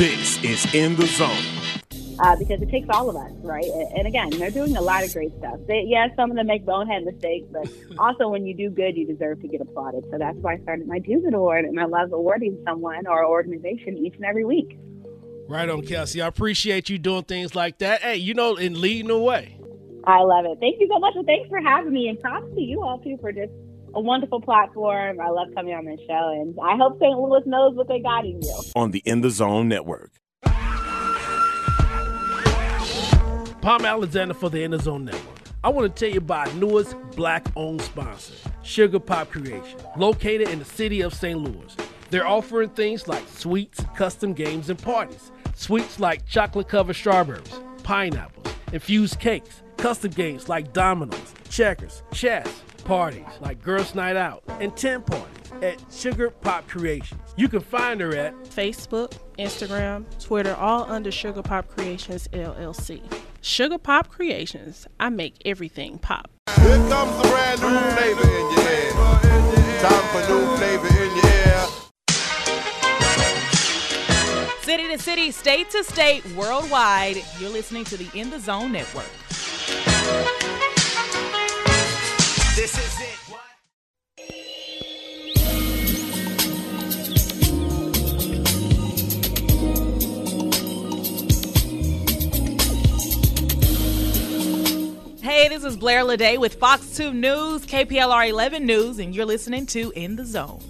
[0.00, 1.36] This is In the Zone.
[2.18, 3.66] Uh, because it takes all of us, right?
[3.94, 5.60] And again, they're doing a lot of great stuff.
[5.68, 9.06] They, yeah, some of them make bonehead mistakes, but also when you do good, you
[9.06, 10.04] deserve to get applauded.
[10.10, 13.26] So that's why I started my Do Good Award, and I love awarding someone or
[13.26, 14.78] organization each and every week.
[15.46, 16.22] Right on, Kelsey.
[16.22, 18.00] I appreciate you doing things like that.
[18.00, 19.58] Hey, you know, in leading the way.
[20.04, 20.56] I love it.
[20.60, 21.12] Thank you so much.
[21.14, 22.08] And thanks for having me.
[22.08, 23.52] And props to you all, too, for just
[23.94, 25.20] a wonderful platform.
[25.20, 26.32] I love coming on this show.
[26.40, 27.16] And I hope St.
[27.16, 28.62] Louis knows what they got in you.
[28.76, 30.12] On the In the Zone Network.
[33.60, 35.38] Palmer Alexander for the In the Zone Network.
[35.62, 40.48] I want to tell you about our newest black owned sponsor, Sugar Pop Creation, located
[40.48, 41.38] in the city of St.
[41.38, 41.76] Louis.
[42.08, 45.30] They're offering things like sweets, custom games, and parties.
[45.54, 53.24] Sweets like chocolate covered strawberries, pineapples, infused cakes, custom games like dominoes, checkers, chess, parties
[53.40, 57.20] like Girls Night Out, and 10 parties at Sugar Pop Creations.
[57.36, 63.00] You can find her at Facebook, Instagram, Twitter, all under Sugar Pop Creations LLC.
[63.42, 66.32] Sugar Pop Creations, I make everything pop.
[66.56, 68.92] Here comes the brand new flavor in your head.
[69.82, 71.66] Time for new flavor in your ear.
[74.62, 79.06] City to city, state to state, worldwide, you're listening to the In the Zone Network.
[82.60, 83.16] This is it.
[95.22, 99.64] Hey, this is Blair Ledet with Fox 2 News, KPLR 11 News, and you're listening
[99.64, 100.60] to In the Zone.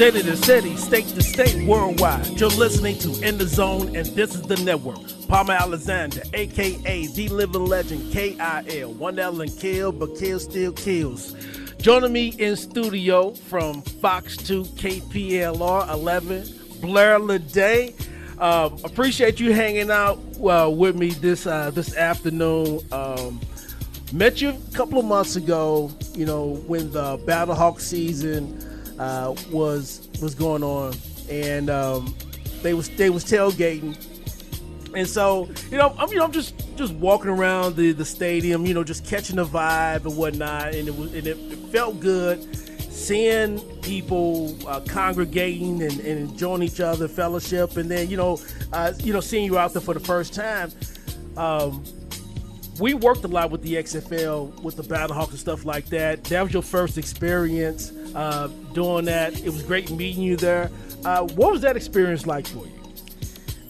[0.00, 2.26] City to city, state to state, worldwide.
[2.40, 4.96] You're listening to In the Zone, and this is the network.
[5.28, 8.94] Palmer Alexander, aka the living legend, KIL.
[8.94, 11.36] One L and kill, but kill still kills.
[11.82, 16.48] Joining me in studio from Fox 2 KPLR 11,
[16.80, 17.92] Blair Ledet.
[18.40, 22.80] Um, appreciate you hanging out uh, with me this uh, this afternoon.
[22.90, 23.38] Um,
[24.14, 28.69] met you a couple of months ago, you know, when the Battlehawk season
[29.00, 30.94] uh, was was going on,
[31.30, 32.14] and um,
[32.62, 33.96] they was they was tailgating,
[34.94, 38.66] and so you know I'm you know I'm just just walking around the the stadium,
[38.66, 41.98] you know, just catching the vibe and whatnot, and it was and it, it felt
[41.98, 42.46] good
[42.92, 48.38] seeing people uh, congregating and, and enjoying each other, fellowship, and then you know
[48.74, 50.70] uh, you know seeing you out there for the first time.
[51.38, 51.82] Um,
[52.80, 56.24] we worked a lot with the XFL, with the Battlehawks and stuff like that.
[56.24, 59.38] That was your first experience uh, doing that.
[59.38, 60.70] It was great meeting you there.
[61.04, 62.72] Uh, what was that experience like for you?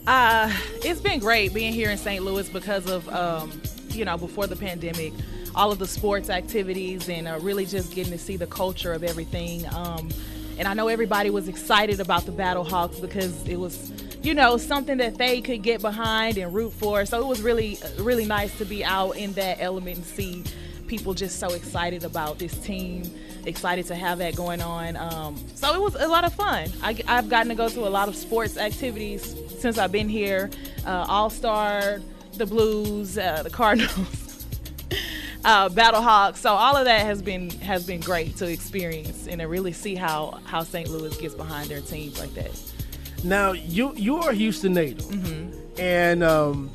[0.07, 0.53] Uh,
[0.85, 2.25] it's been great being here in St.
[2.25, 3.61] Louis because of, um,
[3.91, 5.13] you know, before the pandemic,
[5.55, 9.03] all of the sports activities and uh, really just getting to see the culture of
[9.03, 9.67] everything.
[9.75, 10.09] Um,
[10.59, 13.93] and I know everybody was excited about the Battlehawks because it was,
[14.23, 17.05] you know, something that they could get behind and root for.
[17.07, 20.45] So it was really, really nice to be out in that element and see
[20.87, 23.03] people just so excited about this team,
[23.47, 24.97] excited to have that going on.
[24.97, 26.69] Um, so it was a lot of fun.
[26.83, 30.51] I, have gotten to go to a lot of sports activities since I've been here.
[30.85, 32.01] Uh, All Star,
[32.37, 34.47] the Blues, uh, the Cardinals,
[35.45, 36.37] uh, Battlehawks.
[36.37, 39.95] So all of that has been has been great to experience and to really see
[39.95, 40.91] how how St.
[40.91, 42.70] Louis gets behind their teams like that.
[43.23, 45.07] Now you you are a Houston native,
[45.79, 46.71] and um,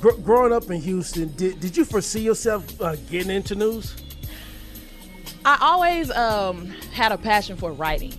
[0.00, 3.96] gr- growing up in Houston, did, did you foresee yourself uh, getting into news?
[5.44, 8.12] I always um, had a passion for writing.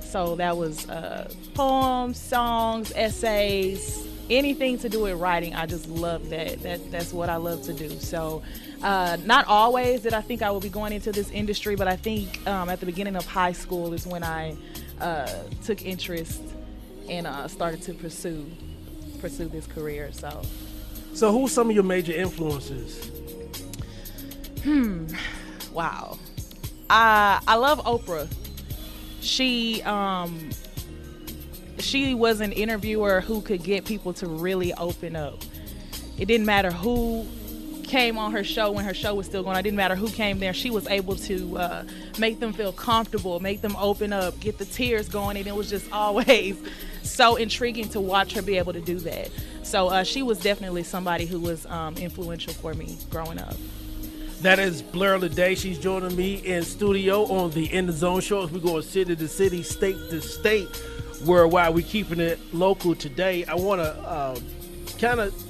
[0.00, 5.54] So that was uh, poems, songs, essays, anything to do with writing.
[5.54, 6.62] I just love that.
[6.62, 7.90] That that's what I love to do.
[7.98, 8.42] So
[8.82, 11.96] uh, not always did I think I would be going into this industry, but I
[11.96, 14.56] think um, at the beginning of high school is when I
[15.00, 15.28] uh,
[15.64, 16.40] took interest
[17.08, 18.50] and uh, started to pursue
[19.20, 20.10] pursue this career.
[20.12, 20.42] So
[21.14, 23.10] So who were some of your major influences?
[24.62, 25.06] Hmm.
[25.72, 26.18] Wow.
[26.90, 28.28] I I love Oprah.
[29.20, 30.50] She um
[31.78, 35.38] she was an interviewer who could get people to really open up.
[36.18, 37.26] It didn't matter who
[37.86, 39.56] came on her show when her show was still going.
[39.56, 40.52] It didn't matter who came there.
[40.52, 41.84] She was able to uh,
[42.18, 45.70] make them feel comfortable, make them open up, get the tears going, and it was
[45.70, 46.56] just always
[47.02, 49.30] so intriguing to watch her be able to do that.
[49.62, 53.56] So uh, she was definitely somebody who was um, influential for me growing up.
[54.42, 55.56] That is Blair Ledet.
[55.56, 59.16] She's joining me in studio on the In the Zone show as we go city
[59.16, 60.68] to city, state to state,
[61.24, 61.74] worldwide.
[61.74, 63.44] We're keeping it local today.
[63.46, 64.40] I want to
[64.98, 65.45] kind of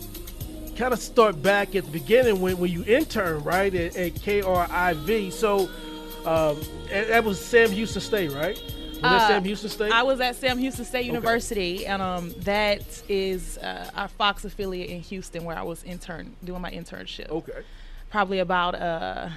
[0.76, 5.32] kind of start back at the beginning when, when you intern, right, at, at KRIV.
[5.32, 5.68] So
[6.24, 8.56] um, that was Sam Houston State, right?
[8.56, 9.92] Was that Uh, Sam Houston State?
[9.92, 14.88] I was at Sam Houston State University, and um, that is uh, our Fox affiliate
[14.90, 17.28] in Houston, where I was intern doing my internship.
[17.28, 17.62] okay.
[18.10, 19.28] Probably about uh,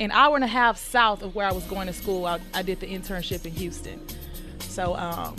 [0.00, 2.24] an hour and a half south of where I was going to school.
[2.24, 4.00] I, I did the internship in Houston,
[4.60, 5.36] so um,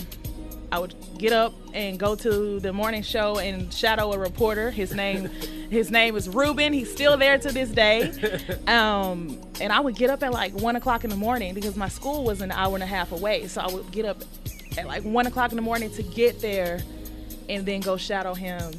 [0.72, 4.72] I would get up and go to the morning show and shadow a reporter.
[4.72, 5.30] His name,
[5.70, 6.74] his name is Ruben.
[6.74, 8.12] He's still there to this day.
[8.68, 11.88] Um, and I would get up at like one o'clock in the morning because my
[11.88, 13.48] school was an hour and a half away.
[13.48, 14.22] So I would get up
[14.78, 16.82] at like one o'clock in the morning to get there,
[17.48, 18.72] and then go shadow him.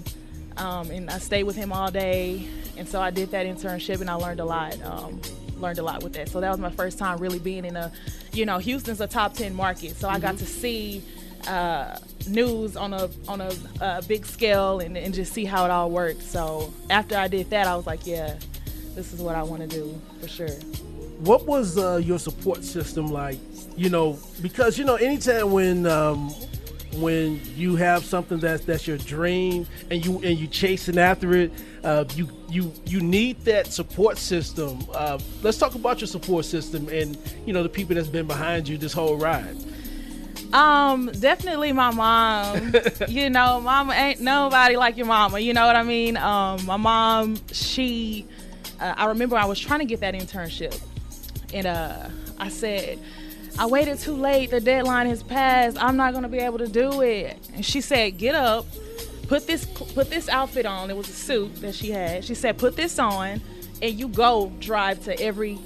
[0.56, 2.48] Um, and I stayed with him all day.
[2.76, 4.80] And so I did that internship, and I learned a lot.
[4.82, 5.20] Um,
[5.56, 6.28] learned a lot with that.
[6.28, 7.90] So that was my first time really being in a,
[8.32, 9.96] you know, Houston's a top ten market.
[9.96, 11.02] So I got to see
[11.46, 11.98] uh,
[12.28, 15.90] news on a on a, uh big scale and, and just see how it all
[15.90, 16.22] worked.
[16.22, 18.36] So after I did that, I was like, yeah,
[18.94, 20.48] this is what I want to do for sure.
[21.20, 23.38] What was uh, your support system like?
[23.76, 26.30] You know, because you know, anytime when um,
[26.96, 31.52] when you have something that's that's your dream and you and you chasing after it,
[31.84, 34.78] uh, you you you need that support system.
[34.94, 38.68] Uh, let's talk about your support system and you know the people that's been behind
[38.68, 39.56] you this whole ride.
[40.52, 42.74] Um, definitely my mom.
[43.08, 45.38] you know, mama ain't nobody like your mama.
[45.38, 46.16] You know what I mean?
[46.16, 48.26] Um, my mom, she,
[48.80, 50.80] uh, I remember I was trying to get that internship,
[51.52, 52.08] and uh,
[52.38, 52.98] I said,
[53.58, 54.50] I waited too late.
[54.50, 55.82] The deadline has passed.
[55.82, 57.38] I'm not gonna be able to do it.
[57.54, 58.66] And she said, get up,
[59.28, 60.90] put this put this outfit on.
[60.90, 62.24] It was a suit that she had.
[62.24, 63.40] She said, put this on,
[63.80, 65.58] and you go drive to every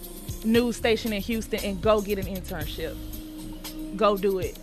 [0.45, 2.97] news station in Houston and go get an internship.
[3.97, 4.57] Go do it.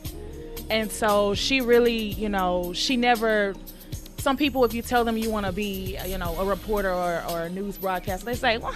[0.69, 3.55] And so she really, you know, she never.
[4.17, 7.23] Some people, if you tell them you want to be, you know, a reporter or,
[7.29, 8.75] or a news broadcaster, they say, well,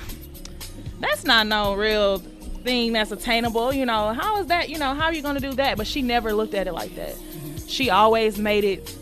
[0.99, 2.19] that's not no real
[2.63, 3.73] thing that's attainable.
[3.73, 4.69] You know, how is that?
[4.69, 5.77] You know, how are you going to do that?
[5.77, 7.15] But she never looked at it like that.
[7.67, 8.95] She always made it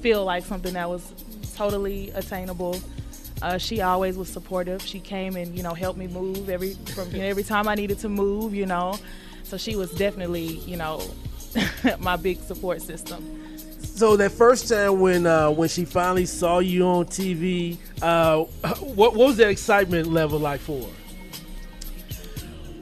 [0.00, 1.12] feel like something that was
[1.56, 2.78] totally attainable.
[3.40, 4.82] Uh, she always was supportive.
[4.82, 7.74] She came and you know helped me move every from you know, every time I
[7.74, 8.54] needed to move.
[8.54, 8.98] You know,
[9.42, 11.02] so she was definitely you know
[11.98, 13.40] my big support system.
[13.82, 18.38] So that first time when uh, when she finally saw you on TV, uh,
[18.80, 20.88] what, what was that excitement level like for her?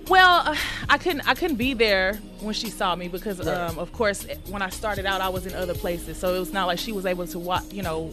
[0.08, 0.56] Well,
[0.88, 4.60] I couldn't I couldn't be there when she saw me because um, of course when
[4.60, 7.06] I started out I was in other places, so it was not like she was
[7.06, 8.10] able to watch you know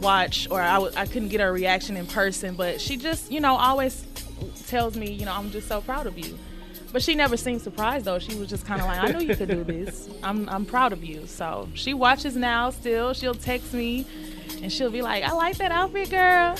[0.00, 2.54] watch or I w- I couldn't get her reaction in person.
[2.54, 4.04] But she just you know always
[4.68, 6.38] tells me you know I'm just so proud of you.
[6.92, 8.18] But she never seemed surprised though.
[8.18, 10.08] She was just kind of like, I know you could do this.
[10.22, 11.26] I'm I'm proud of you.
[11.26, 13.12] So she watches now still.
[13.12, 14.06] She'll text me
[14.62, 16.56] and she'll be like, I like that outfit, girl.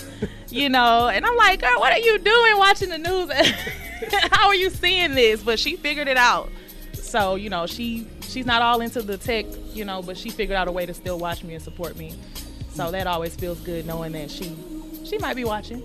[0.51, 3.31] You know, and I'm like, girl, what are you doing watching the news?
[4.33, 5.43] How are you seeing this?
[5.43, 6.51] But she figured it out.
[6.93, 10.57] So, you know, she she's not all into the tech, you know, but she figured
[10.57, 12.15] out a way to still watch me and support me.
[12.71, 14.57] So that always feels good knowing that she
[15.08, 15.82] she might be watching.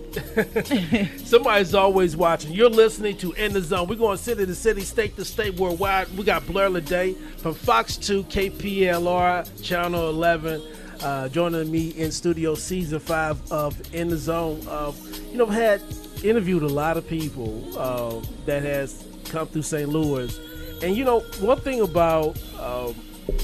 [1.24, 2.52] Somebody's always watching.
[2.52, 3.88] You're listening to In the Zone.
[3.88, 6.08] We're going city to city, state to state, worldwide.
[6.16, 10.62] We got Blair Ledet from Fox 2, KPLR, Channel 11,
[11.02, 14.60] uh, joining me in studio season five of In the Zone.
[14.68, 14.92] Uh,
[15.30, 15.82] you know, I've had
[16.22, 19.88] interviewed a lot of people uh, that has come through St.
[19.88, 20.38] Louis.
[20.82, 22.92] And, you know, one thing about um,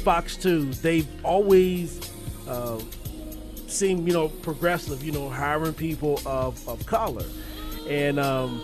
[0.04, 2.12] Fox 2, they've always
[2.46, 2.80] uh,
[3.70, 7.24] seem you know progressive you know hiring people of, of color
[7.88, 8.62] and um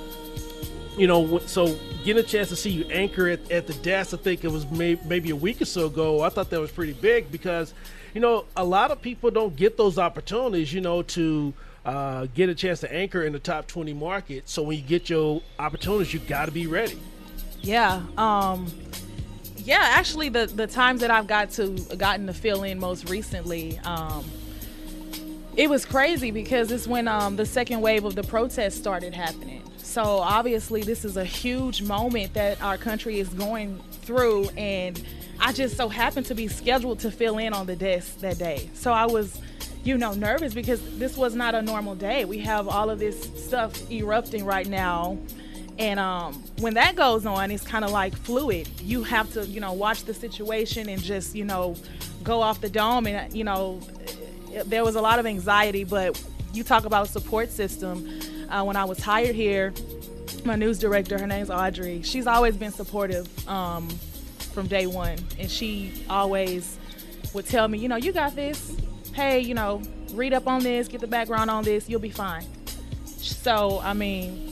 [0.97, 4.17] you know so getting a chance to see you anchor at, at the desk i
[4.17, 6.93] think it was may, maybe a week or so ago i thought that was pretty
[6.95, 7.75] big because
[8.15, 11.53] you know a lot of people don't get those opportunities you know to
[11.85, 15.09] uh, get a chance to anchor in the top 20 market so when you get
[15.09, 16.99] your opportunities you got to be ready
[17.63, 18.03] Yeah.
[18.17, 18.67] Um
[19.59, 23.79] yeah, actually the the times that I've got to gotten to fill in most recently,
[23.81, 24.25] um
[25.57, 29.63] it was crazy because it's when um the second wave of the protests started happening.
[29.79, 35.03] So obviously this is a huge moment that our country is going through and
[35.39, 38.71] I just so happened to be scheduled to fill in on the desk that day.
[38.75, 39.41] So I was
[39.85, 42.25] you know nervous because this was not a normal day.
[42.25, 45.19] We have all of this stuff erupting right now
[45.79, 48.69] and um, when that goes on, it's kind of like fluid.
[48.81, 51.77] You have to, you know, watch the situation and just, you know,
[52.23, 53.07] go off the dome.
[53.07, 53.81] And, you know,
[54.65, 56.23] there was a lot of anxiety, but
[56.53, 58.21] you talk about support system.
[58.49, 59.75] Uh, when I was hired here,
[60.45, 63.89] my news director, her name's Audrey, she's always been supportive um,
[64.53, 65.19] from day one.
[65.39, 66.79] And she always
[67.35, 68.77] would tell me, you know, you got this.
[69.13, 69.83] Hey, you know,
[70.13, 72.45] read up on this, get the background on this, you'll be fine.
[73.07, 74.46] So, I mean,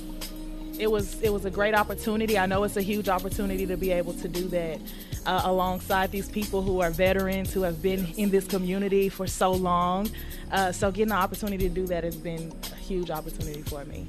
[0.78, 2.38] it was it was a great opportunity.
[2.38, 4.81] I know it's a huge opportunity to be able to do that
[5.26, 9.52] uh, alongside these people who are veterans who have been in this community for so
[9.52, 10.11] long.
[10.50, 14.07] Uh, so getting the opportunity to do that has been a huge opportunity for me.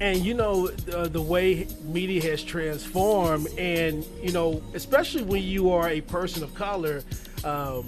[0.00, 5.70] and you know uh, the way media has transformed and you know especially when you
[5.70, 7.02] are a person of color
[7.44, 7.86] um,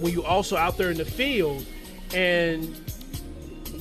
[0.00, 1.64] when you're also out there in the field
[2.14, 2.74] and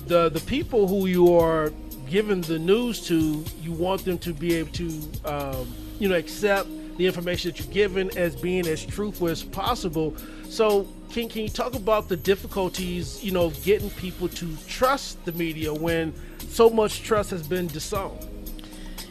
[0.07, 1.71] the the people who you are
[2.11, 4.85] giving the news to you want them to be able to
[5.23, 10.15] um, you know accept the information that you're given as being as truthful as possible.
[10.49, 15.31] So can, can you talk about the difficulties you know getting people to trust the
[15.31, 16.13] media when
[16.49, 18.27] so much trust has been disowned?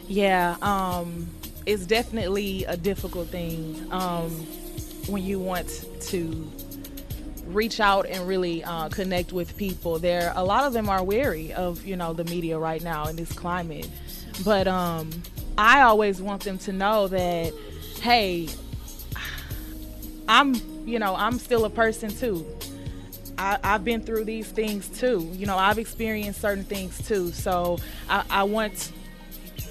[0.07, 1.27] Yeah, um,
[1.65, 4.29] it's definitely a difficult thing um,
[5.07, 6.51] when you want to
[7.47, 9.99] reach out and really uh, connect with people.
[9.99, 13.15] There, a lot of them are wary of you know the media right now in
[13.15, 13.89] this climate,
[14.43, 15.09] but um,
[15.57, 17.53] I always want them to know that,
[18.01, 18.49] hey,
[20.27, 20.55] I'm
[20.87, 22.45] you know I'm still a person too.
[23.37, 25.29] I, I've been through these things too.
[25.33, 27.31] You know, I've experienced certain things too.
[27.31, 27.79] So
[28.09, 28.91] I, I want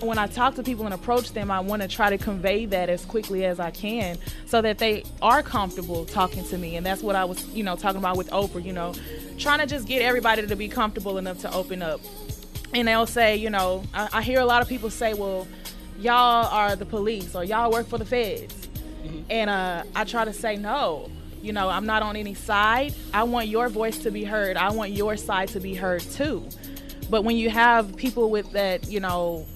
[0.03, 2.89] when I talk to people and approach them, I want to try to convey that
[2.89, 6.77] as quickly as I can so that they are comfortable talking to me.
[6.77, 8.95] And that's what I was, you know, talking about with Oprah, you know,
[9.39, 12.01] trying to just get everybody to be comfortable enough to open up.
[12.73, 15.47] And they'll say, you know, I, I hear a lot of people say, well,
[15.99, 18.69] y'all are the police or y'all work for the feds.
[19.29, 21.11] And uh, I try to say, no,
[21.43, 22.95] you know, I'm not on any side.
[23.15, 24.57] I want your voice to be heard.
[24.57, 26.47] I want your side to be heard too.
[27.09, 29.47] But when you have people with that, you know,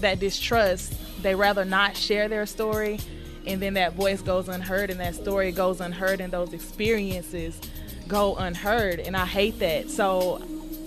[0.00, 2.98] that distrust, they rather not share their story,
[3.46, 7.60] and then that voice goes unheard, and that story goes unheard, and those experiences
[8.08, 9.00] go unheard.
[9.00, 9.90] And I hate that.
[9.90, 10.42] So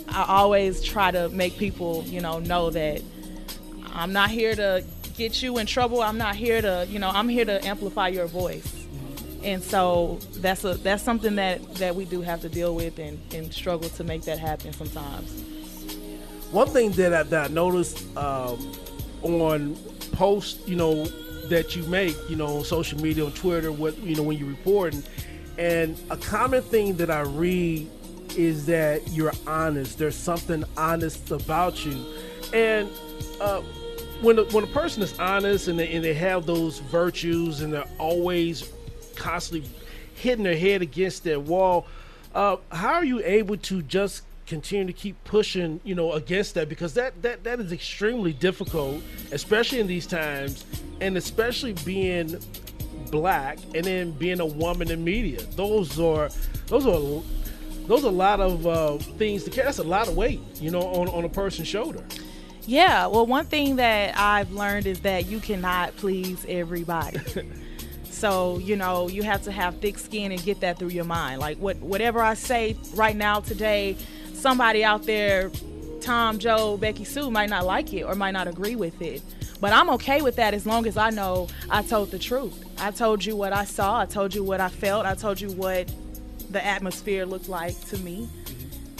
[0.07, 3.01] I always try to make people, you know, know that
[3.93, 4.83] I'm not here to
[5.17, 6.01] get you in trouble.
[6.01, 8.75] I'm not here to, you know, I'm here to amplify your voice.
[9.43, 13.19] And so that's a that's something that that we do have to deal with and,
[13.33, 15.43] and struggle to make that happen sometimes.
[16.51, 18.73] One thing that I, that I noticed um,
[19.21, 19.75] on
[20.11, 21.05] posts, you know,
[21.49, 24.47] that you make, you know, on social media, on Twitter, what you know, when you're
[24.47, 25.03] reporting,
[25.57, 27.89] and a common thing that I read
[28.37, 29.97] is that you're honest.
[29.97, 32.05] There's something honest about you,
[32.53, 32.89] and
[33.41, 33.61] uh,
[34.21, 37.73] when a, when a person is honest and they, and they have those virtues and
[37.73, 38.69] they're always
[39.15, 39.69] constantly
[40.15, 41.87] hitting their head against that wall,
[42.35, 46.67] uh, how are you able to just continue to keep pushing, you know, against that?
[46.67, 49.01] Because that that that is extremely difficult,
[49.31, 50.65] especially in these times,
[50.99, 52.39] and especially being
[53.11, 55.41] black and then being a woman in media.
[55.55, 56.29] Those are
[56.67, 57.23] those are
[57.87, 59.65] those are a lot of uh, things to carry.
[59.65, 62.03] That's a lot of weight, you know, on on a person's shoulder.
[62.65, 67.19] Yeah, well, one thing that I've learned is that you cannot please everybody.
[68.11, 71.39] so, you know, you have to have thick skin and get that through your mind.
[71.39, 73.97] Like what whatever I say right now today,
[74.39, 75.51] somebody out there,
[76.01, 79.21] Tom, Joe, Becky Sue might not like it or might not agree with it.
[79.59, 82.63] But I'm okay with that as long as I know I told the truth.
[82.79, 85.51] I told you what I saw, I told you what I felt, I told you
[85.51, 85.91] what
[86.49, 88.29] the atmosphere looked like to me.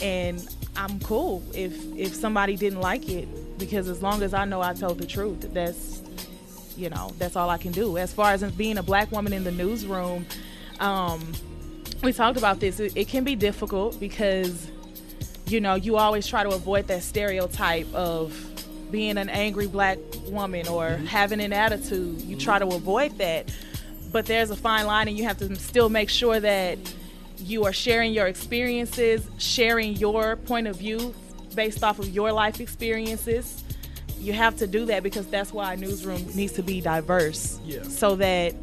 [0.01, 3.27] And I'm cool if if somebody didn't like it
[3.58, 6.01] because as long as I know I told the truth, that's
[6.77, 7.98] you know that's all I can do.
[7.98, 10.25] As far as being a black woman in the newsroom,
[10.79, 11.34] um,
[12.01, 12.79] we talked about this.
[12.79, 14.69] It, it can be difficult because
[15.51, 18.34] you know you always try to avoid that stereotype of
[18.91, 21.06] being an angry black woman or mm-hmm.
[21.06, 22.22] having an attitude.
[22.22, 23.53] You try to avoid that,
[24.12, 26.77] but there's a fine line, and you have to still make sure that
[27.38, 31.13] you are sharing your experiences, sharing your point of view
[31.56, 33.63] based off of your life experiences.
[34.20, 37.60] You have to do that because that's why a newsroom needs to be diverse.
[37.63, 37.84] Yeah.
[37.84, 38.53] So that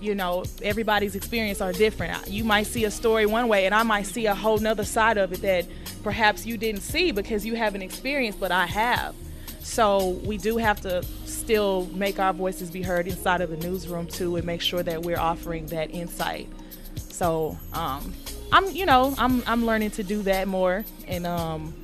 [0.00, 2.28] you know everybody's experience are different.
[2.28, 5.18] You might see a story one way, and I might see a whole nother side
[5.18, 5.66] of it that
[6.02, 9.14] perhaps you didn't see because you haven't experienced, but I have.
[9.60, 14.06] So we do have to still make our voices be heard inside of the newsroom
[14.06, 16.48] too, and make sure that we're offering that insight.
[16.96, 18.14] So um,
[18.52, 21.74] I'm, you know, I'm I'm learning to do that more, and um,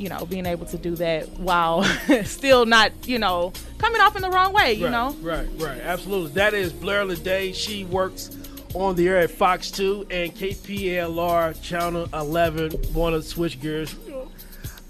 [0.00, 1.84] you know, being able to do that while
[2.24, 5.16] still not, you know, coming off in the wrong way, you right, know.
[5.20, 6.32] Right, right, absolutely.
[6.32, 7.54] That is Blair Ledet.
[7.54, 8.36] She works
[8.74, 12.94] on the air at Fox 2 and KPLR Channel 11.
[12.94, 13.94] Want to switch gears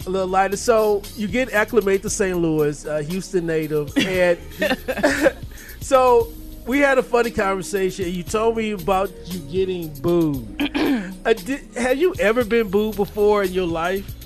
[0.07, 0.57] a little lighter.
[0.57, 2.39] So you get acclimated to St.
[2.39, 4.39] Louis, uh, Houston native, and
[5.81, 6.33] so
[6.67, 8.13] we had a funny conversation.
[8.13, 10.47] You told me about you getting booed.
[11.25, 14.20] uh, did, have you ever been booed before in your life?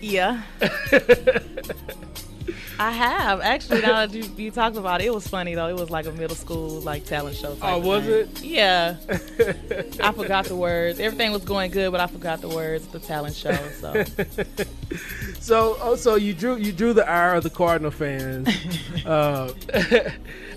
[0.00, 0.42] Yeah.
[2.80, 3.80] I have actually.
[3.80, 5.66] Now that you, you talked about it, it was funny though.
[5.66, 7.56] It was like a middle school like talent show.
[7.56, 8.12] Type Oh, of was thing.
[8.12, 8.42] it?
[8.44, 8.96] Yeah.
[10.00, 11.00] I forgot the words.
[11.00, 12.86] Everything was going good, but I forgot the words.
[12.86, 13.52] The talent show.
[13.80, 14.04] So
[15.40, 18.48] So, oh, so you drew you drew the ire of the Cardinal fans,
[19.06, 19.52] uh,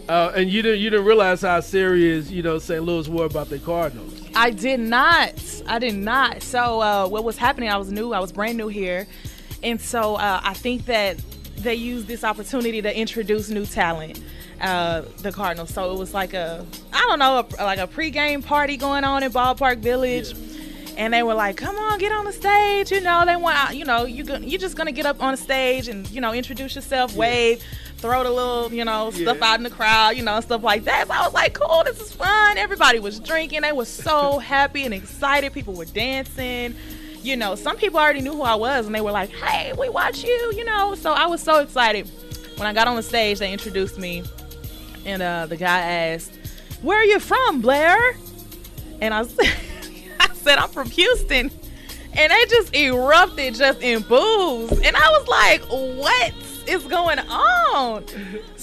[0.10, 2.84] uh, and you didn't you didn't realize how serious you know St.
[2.84, 4.14] Louis were about the Cardinals.
[4.36, 5.34] I did not.
[5.66, 6.44] I did not.
[6.44, 7.70] So uh, what was happening?
[7.70, 8.12] I was new.
[8.14, 9.08] I was brand new here,
[9.64, 11.18] and so uh, I think that
[11.58, 14.22] they used this opportunity to introduce new talent.
[14.60, 15.74] Uh, the Cardinals.
[15.74, 16.64] So it was like a,
[16.94, 20.36] I don't know, a, like a pregame party going on in Ballpark Village.
[20.98, 23.86] And they were like, "Come on, get on the stage." You know, they want, you
[23.86, 27.16] know, you you're just gonna get up on the stage and you know introduce yourself,
[27.16, 27.64] wave,
[27.98, 29.52] throw the little, you know, stuff Yeah.
[29.52, 31.08] out in the crowd, you know, stuff like that.
[31.08, 33.62] So I was like, "Cool, this is fun." Everybody was drinking.
[33.62, 35.54] They were so happy and excited.
[35.54, 36.76] People were dancing.
[37.24, 39.90] You know, some people already knew who I was, and they were like, "Hey, we
[39.90, 42.10] watch you." You know, so I was so excited.
[42.58, 44.24] When I got on the stage, they introduced me,
[45.06, 46.34] and uh, the guy asked,
[46.82, 48.16] "Where are you from, Blair?"
[49.02, 49.54] And I said,
[50.20, 51.52] I said, I'm from Houston.
[52.14, 54.72] And they just erupted just in boos.
[54.72, 55.62] And I was like,
[55.98, 56.34] what
[56.68, 58.06] is going on?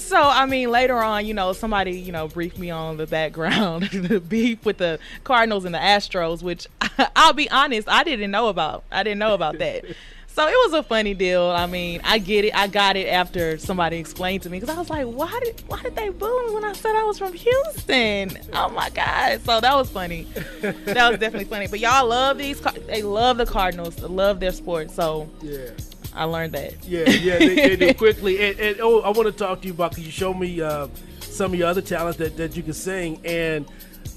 [0.09, 3.83] So, I mean, later on, you know, somebody, you know, briefed me on the background,
[3.93, 6.65] the beef with the Cardinals and the Astros, which
[7.15, 8.83] I'll be honest, I didn't know about.
[8.91, 9.85] I didn't know about that.
[10.31, 11.43] So it was a funny deal.
[11.43, 12.55] I mean, I get it.
[12.55, 15.81] I got it after somebody explained to me because I was like, why did why
[15.81, 18.37] did they boo me when I said I was from Houston?
[18.53, 19.41] Oh my god!
[19.41, 20.27] So that was funny.
[20.61, 21.67] that was definitely funny.
[21.67, 22.61] But y'all love these.
[22.87, 23.97] They love the Cardinals.
[23.97, 24.91] They love their sport.
[24.91, 25.71] So Yeah.
[26.13, 26.83] I learned that.
[26.85, 28.39] Yeah, yeah, they, they do quickly.
[28.49, 30.87] And, and oh, I want to talk to you about because you show me uh,
[31.21, 33.21] some of your other talents that, that you can sing.
[33.23, 33.65] And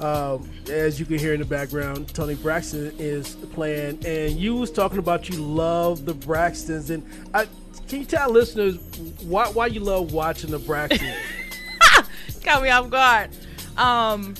[0.00, 4.04] um, as you can hear in the background, Toni Braxton is playing.
[4.06, 6.90] And you was talking about you love the Braxtons.
[6.90, 7.46] And I,
[7.88, 8.76] can you tell listeners
[9.22, 11.14] why why you love watching the Braxtons?
[12.44, 13.30] Got me off guard.
[13.76, 14.34] Um,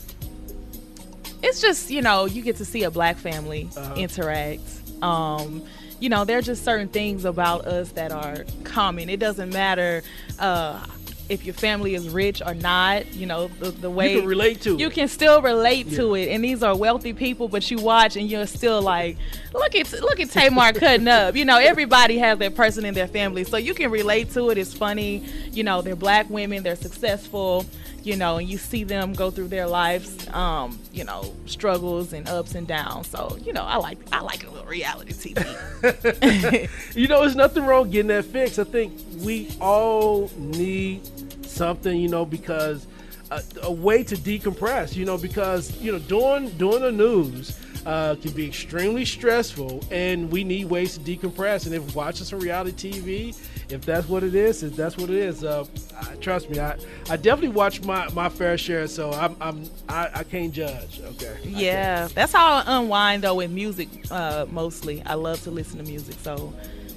[1.43, 3.95] it's just you know you get to see a black family Uh-huh.
[3.95, 4.63] interact.
[5.03, 5.63] Um,
[6.03, 9.09] you know there are just certain things about us that are common.
[9.09, 10.03] It doesn't matter
[10.41, 10.85] uh,
[11.33, 13.13] if your family is rich or not.
[13.15, 14.93] You know the, the way you can relate to you it.
[14.93, 16.29] can still relate to it.
[16.29, 19.17] And these are wealthy people but you watch and you're still like
[19.53, 21.35] look at look at Tamar cutting up.
[21.35, 23.45] You know everybody has that person in their family.
[23.45, 24.59] So you can relate to it.
[24.59, 25.25] It's funny.
[25.51, 26.63] You know they're black women.
[26.63, 27.67] They're successful.
[28.03, 32.29] You know and you see them go through their lives um you know struggles and
[32.29, 33.09] ups and downs.
[33.09, 35.43] So you know I like I like a little reality TV
[36.95, 38.59] you know, there's nothing wrong getting that fixed.
[38.59, 41.03] I think we all need
[41.53, 42.87] something, you know, because
[43.31, 48.15] a, a way to decompress, you know, because you know, doing doing the news uh,
[48.17, 51.67] can be extremely stressful, and we need ways to decompress.
[51.67, 53.37] And if watching some reality TV,
[53.73, 55.65] if that's what it is, if that's what it is, uh,
[56.01, 56.77] I, trust me, I,
[57.11, 61.01] I definitely watch my, my fair share, so I'm, I'm I, I can't judge.
[61.01, 61.39] Okay.
[61.43, 63.89] Yeah, that's how I unwind though with music.
[64.11, 66.17] Uh, mostly, I love to listen to music.
[66.23, 66.53] So,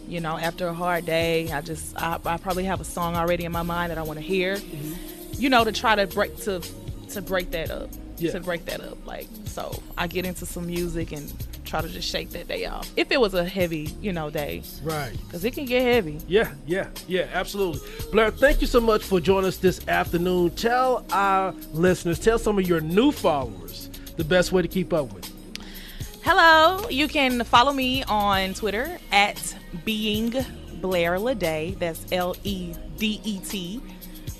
[0.07, 3.45] you know, after a hard day, I just I, I probably have a song already
[3.45, 4.55] in my mind that I want to hear.
[4.57, 5.41] Mm-hmm.
[5.41, 6.61] You know, to try to break to
[7.11, 7.89] to break that up.
[8.17, 8.31] Yeah.
[8.31, 11.33] To break that up, like so, I get into some music and
[11.65, 12.89] try to just shake that day off.
[12.95, 15.11] If it was a heavy, you know, day, Right.
[15.25, 16.19] because it can get heavy.
[16.25, 17.81] Yeah, yeah, yeah, absolutely.
[18.13, 20.51] Blair, thank you so much for joining us this afternoon.
[20.51, 25.11] Tell our listeners, tell some of your new followers the best way to keep up
[25.13, 25.29] with.
[26.27, 30.31] Hello, you can follow me on Twitter at being
[30.81, 31.77] Blair Ledet.
[31.77, 33.79] That's L E D E T.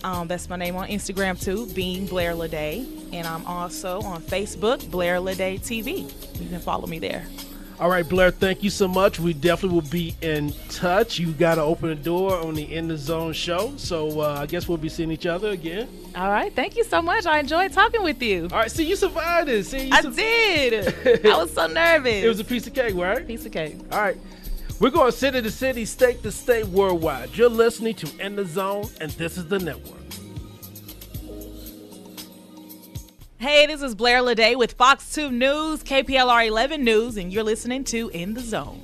[0.04, 4.90] Um, that's my name on Instagram too, being Blair Ledet, and I'm also on Facebook,
[4.90, 6.12] Blair Ledet TV.
[6.42, 7.28] You can follow me there.
[7.78, 9.20] All right, Blair, thank you so much.
[9.20, 11.20] We definitely will be in touch.
[11.20, 13.74] You got to open the door on the In the Zone show.
[13.76, 15.90] So uh, I guess we'll be seeing each other again.
[16.16, 17.26] All right, thank you so much.
[17.26, 18.44] I enjoyed talking with you.
[18.52, 19.66] All right, see, you survived it.
[19.66, 21.26] See, you I sur- did.
[21.26, 22.24] I was so nervous.
[22.24, 23.28] It was a piece of cake, right?
[23.28, 23.76] piece of cake.
[23.92, 24.18] All right.
[24.80, 27.36] We're going city to city, state to state, worldwide.
[27.36, 30.00] You're listening to In the Zone, and this is the network.
[33.38, 37.84] Hey, this is Blair Ledet with Fox 2 News, KPLR 11 News, and you're listening
[37.84, 38.82] to In the Zone.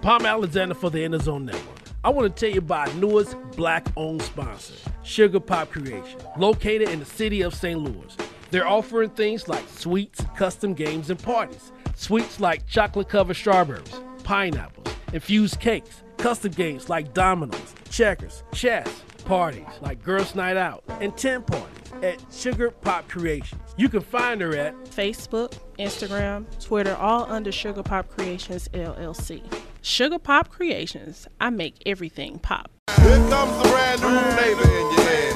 [0.00, 1.64] Palmer Alexander for the In the Zone Network.
[2.04, 6.90] I want to tell you about our newest black owned sponsor, Sugar Pop Creation, located
[6.90, 7.78] in the city of St.
[7.78, 8.16] Louis.
[8.50, 11.72] They're offering things like sweets, custom games, and parties.
[11.94, 13.92] Sweets like chocolate covered strawberries,
[14.24, 18.88] pineapples, infused cakes, custom games like dominoes, checkers, chess,
[19.24, 23.60] parties like Girls Night Out and 10 parties at Sugar Pop Creations.
[23.76, 29.42] You can find her at Facebook, Instagram, Twitter, all under Sugar Pop Creations LLC.
[29.82, 32.70] Sugar Pop Creations, I make everything pop.
[32.96, 35.32] Here comes the brand new flavor in your ear.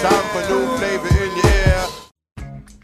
[0.00, 1.19] Time for new flavor in your ear.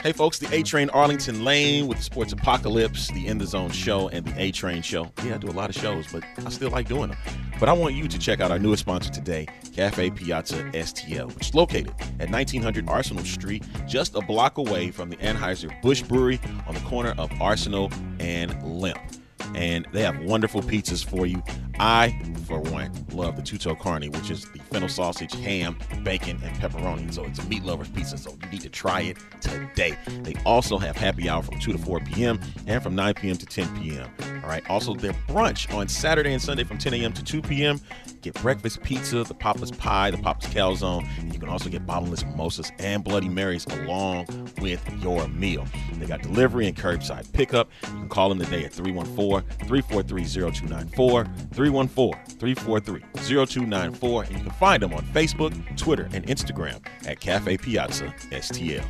[0.06, 3.72] Hey folks, the A Train Arlington Lane with the Sports Apocalypse, the In the Zone
[3.72, 5.10] show, and the A Train show.
[5.24, 7.18] Yeah, I do a lot of shows, but I still like doing them.
[7.58, 11.48] But I want you to check out our newest sponsor today, Cafe Piazza STL, which
[11.48, 16.38] is located at 1900 Arsenal Street, just a block away from the Anheuser-Busch Brewery
[16.68, 17.90] on the corner of Arsenal
[18.20, 19.00] and Lemp
[19.54, 21.42] and they have wonderful pizzas for you.
[21.78, 26.56] I, for one, love the Tutto Carne, which is the fennel sausage, ham, bacon, and
[26.56, 27.12] pepperoni.
[27.12, 28.16] So it's a meat lover's pizza.
[28.18, 29.96] So you need to try it today.
[30.22, 32.40] They also have happy hour from 2 to 4 p.m.
[32.66, 33.36] and from 9 p.m.
[33.36, 34.35] to 10 p.m.
[34.46, 34.70] All right.
[34.70, 37.12] Also, their brunch on Saturday and Sunday from 10 a.m.
[37.14, 37.80] to 2 p.m.
[38.22, 41.04] Get breakfast pizza, the Papa's Pie, the Papa's Calzone.
[41.18, 44.26] And you can also get bottomless mimosas and Bloody Marys along
[44.60, 45.66] with your meal.
[45.94, 47.68] They got delivery and curbside pickup.
[47.82, 51.24] You can call them today at 314 343 0294.
[51.52, 54.22] 314 343 0294.
[54.22, 58.86] And you can find them on Facebook, Twitter, and Instagram at Cafe Piazza STL.